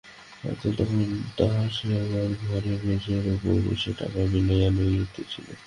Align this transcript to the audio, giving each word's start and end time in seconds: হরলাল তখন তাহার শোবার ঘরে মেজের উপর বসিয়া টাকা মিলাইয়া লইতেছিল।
হরলাল 0.41 0.73
তখন 0.77 0.99
তাহার 1.37 1.69
শোবার 1.77 1.99
ঘরে 2.41 2.73
মেজের 2.83 3.23
উপর 3.35 3.55
বসিয়া 3.65 3.93
টাকা 3.99 4.19
মিলাইয়া 4.33 4.69
লইতেছিল। 4.77 5.47